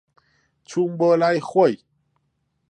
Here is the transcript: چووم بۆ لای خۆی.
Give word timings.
چووم 0.69 0.91
بۆ 0.99 1.09
لای 1.21 1.37
خۆی. 1.49 1.73